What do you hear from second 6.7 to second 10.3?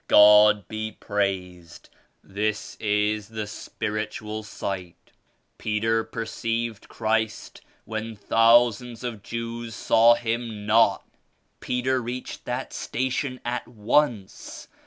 Christ when thousands of Jews saw